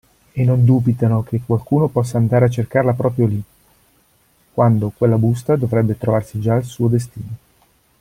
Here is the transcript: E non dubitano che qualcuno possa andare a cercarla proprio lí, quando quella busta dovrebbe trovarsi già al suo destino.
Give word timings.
E 0.33 0.41
non 0.45 0.65
dubitano 0.65 1.21
che 1.21 1.41
qualcuno 1.45 1.87
possa 1.87 2.17
andare 2.17 2.45
a 2.45 2.49
cercarla 2.49 2.93
proprio 2.93 3.27
lí, 3.27 3.39
quando 4.51 4.89
quella 4.89 5.19
busta 5.19 5.55
dovrebbe 5.55 5.95
trovarsi 5.95 6.39
già 6.39 6.55
al 6.55 6.63
suo 6.63 6.87
destino. 6.87 7.29